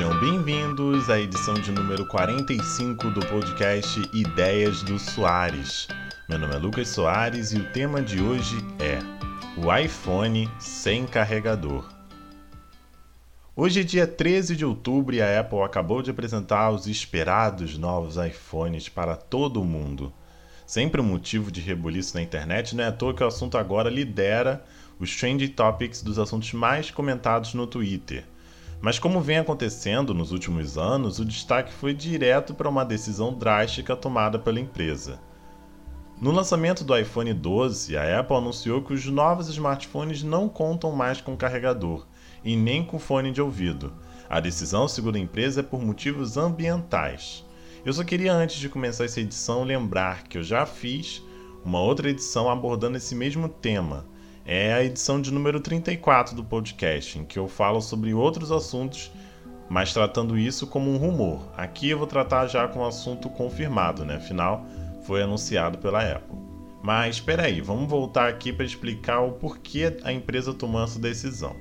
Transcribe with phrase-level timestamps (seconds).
[0.00, 5.88] Sejam bem-vindos à edição de número 45 do podcast Ideias do Soares.
[6.26, 8.98] Meu nome é Lucas Soares e o tema de hoje é
[9.60, 11.86] o iPhone sem carregador.
[13.54, 18.16] Hoje é dia 13 de outubro e a Apple acabou de apresentar os esperados novos
[18.16, 20.10] iPhones para todo o mundo.
[20.66, 23.90] Sempre um motivo de rebuliço na internet, não é à toa que o assunto agora
[23.90, 24.64] lidera
[24.98, 28.24] os trending topics dos assuntos mais comentados no Twitter.
[28.80, 33.94] Mas como vem acontecendo nos últimos anos, o destaque foi direto para uma decisão drástica
[33.94, 35.20] tomada pela empresa.
[36.20, 41.20] No lançamento do iPhone 12, a Apple anunciou que os novos smartphones não contam mais
[41.20, 42.06] com carregador
[42.44, 43.92] e nem com fone de ouvido.
[44.28, 47.44] A decisão, segundo a empresa, é por motivos ambientais.
[47.84, 51.22] Eu só queria, antes de começar essa edição, lembrar que eu já fiz
[51.64, 54.06] uma outra edição abordando esse mesmo tema.
[54.52, 59.08] É a edição de número 34 do podcast, em que eu falo sobre outros assuntos,
[59.68, 61.52] mas tratando isso como um rumor.
[61.56, 64.16] Aqui eu vou tratar já com um assunto confirmado, né?
[64.16, 64.66] Afinal,
[65.04, 66.36] foi anunciado pela Apple.
[66.82, 71.54] Mas espera aí, vamos voltar aqui para explicar o porquê a empresa tomou essa decisão.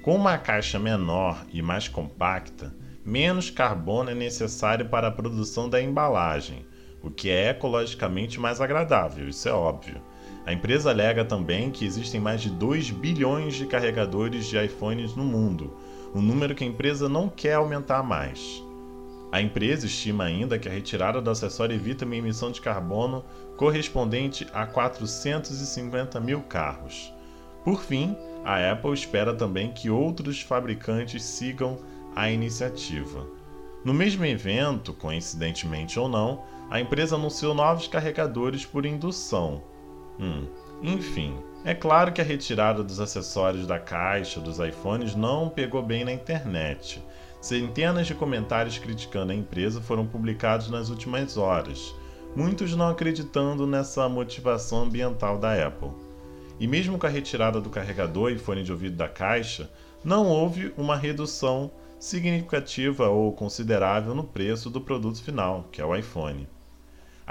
[0.00, 2.72] Com uma caixa menor e mais compacta,
[3.04, 6.64] menos carbono é necessário para a produção da embalagem,
[7.02, 10.11] o que é ecologicamente mais agradável, isso é óbvio.
[10.44, 15.22] A empresa alega também que existem mais de 2 bilhões de carregadores de iPhones no
[15.22, 15.76] mundo,
[16.14, 18.62] um número que a empresa não quer aumentar mais.
[19.30, 23.24] A empresa estima ainda que a retirada do acessório evita uma emissão de carbono
[23.56, 27.12] correspondente a 450 mil carros.
[27.64, 31.78] Por fim, a Apple espera também que outros fabricantes sigam
[32.14, 33.26] a iniciativa.
[33.84, 39.62] No mesmo evento, coincidentemente ou não, a empresa anunciou novos carregadores por indução.
[40.22, 40.46] Hum,
[40.80, 46.04] enfim, é claro que a retirada dos acessórios da caixa dos iPhones não pegou bem
[46.04, 47.02] na internet.
[47.40, 51.92] Centenas de comentários criticando a empresa foram publicados nas últimas horas,
[52.36, 55.90] muitos não acreditando nessa motivação ambiental da Apple.
[56.60, 59.68] E mesmo com a retirada do carregador e fone de ouvido da caixa,
[60.04, 65.96] não houve uma redução significativa ou considerável no preço do produto final, que é o
[65.96, 66.46] iPhone.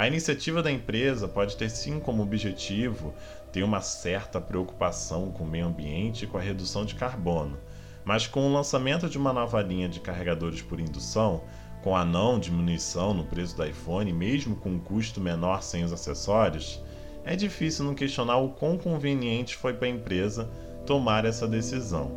[0.02, 3.14] A iniciativa da empresa pode ter sim como objetivo
[3.54, 7.56] ter uma certa preocupação com o meio ambiente e com a redução de carbono,
[8.04, 11.44] mas com o lançamento de uma nova linha de carregadores por indução,
[11.84, 15.94] com a não diminuição no preço do iPhone, mesmo com um custo menor sem os
[15.94, 16.84] acessórios,
[17.24, 20.50] é difícil não questionar o quão conveniente foi para a empresa
[20.84, 22.12] tomar essa decisão.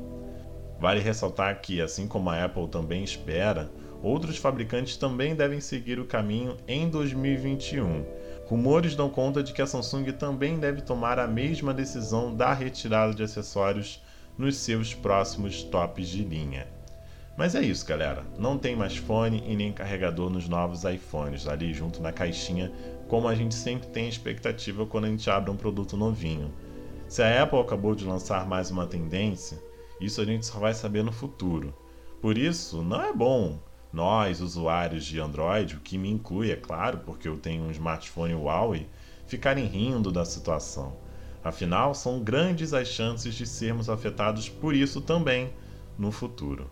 [0.81, 3.71] Vale ressaltar que, assim como a Apple também espera,
[4.05, 8.05] outros fabricantes também devem seguir o caminho em 2021.
[8.47, 13.15] Rumores dão conta de que a Samsung também deve tomar a mesma decisão da retirada
[13.15, 14.03] de acessórios
[14.37, 16.69] nos seus próximos tops de linha.
[17.35, 18.25] Mas é isso, galera.
[18.39, 22.71] Não tem mais fone e nem carregador nos novos iPhones, ali junto na caixinha,
[23.09, 26.53] como a gente sempre tem expectativa quando a gente abre um produto novinho.
[27.09, 29.59] Se a Apple acabou de lançar mais uma tendência,
[29.99, 31.75] isso a gente só vai saber no futuro.
[32.21, 33.59] Por isso, não é bom
[33.95, 38.35] nós, usuários de Android, o que me inclui, é claro, porque eu tenho um smartphone
[38.35, 38.89] Huawei,
[39.25, 40.97] ficarem rindo da situação.
[41.45, 45.53] Afinal, são grandes as chances de sermos afetados por isso também
[45.97, 46.69] no futuro.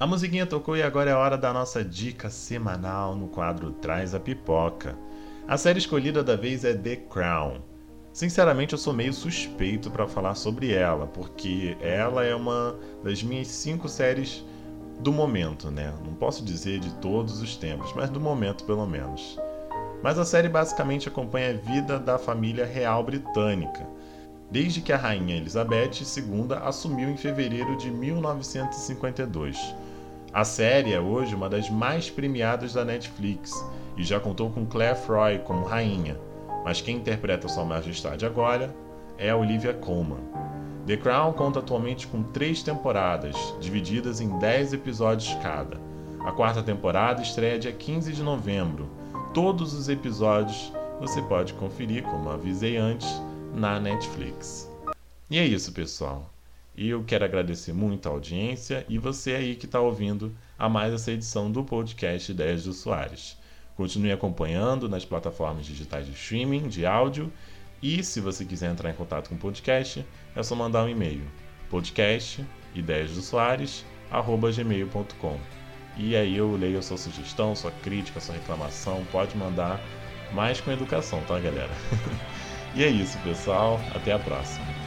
[0.00, 4.18] A musiquinha tocou e agora é hora da nossa dica semanal no quadro Traz a
[4.18, 4.98] Pipoca.
[5.46, 7.73] A série escolhida da vez é The Crown.
[8.14, 13.48] Sinceramente, eu sou meio suspeito para falar sobre ela, porque ela é uma das minhas
[13.48, 14.44] cinco séries
[15.00, 15.92] do momento, né?
[16.04, 19.36] Não posso dizer de todos os tempos, mas do momento pelo menos.
[20.00, 23.84] Mas a série basicamente acompanha a vida da família real britânica,
[24.48, 29.74] desde que a rainha Elizabeth II assumiu em fevereiro de 1952.
[30.32, 33.52] A série é hoje uma das mais premiadas da Netflix
[33.96, 36.16] e já contou com Claire Froy como rainha,
[36.64, 38.74] mas quem interpreta Sua Majestade agora
[39.18, 40.24] é a Olivia Colman.
[40.86, 45.78] The Crown conta atualmente com três temporadas, divididas em dez episódios cada.
[46.24, 48.88] A quarta temporada estreia dia 15 de novembro.
[49.32, 53.08] Todos os episódios você pode conferir, como avisei antes,
[53.54, 54.70] na Netflix.
[55.30, 56.30] E é isso, pessoal.
[56.76, 61.12] Eu quero agradecer muito a audiência e você aí que está ouvindo a mais essa
[61.12, 63.36] edição do podcast Ideias do Soares.
[63.76, 67.32] Continue acompanhando nas plataformas digitais de streaming de áudio
[67.82, 71.22] e se você quiser entrar em contato com o podcast, é só mandar um e-mail
[71.68, 72.44] podcast.
[75.96, 79.80] E aí eu leio a sua sugestão, sua crítica, sua reclamação, pode mandar
[80.32, 81.72] mais com educação, tá, galera?
[82.76, 83.80] E é isso, pessoal.
[83.94, 84.83] Até a próxima.